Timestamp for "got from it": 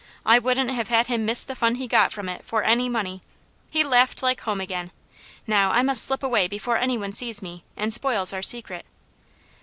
1.87-2.43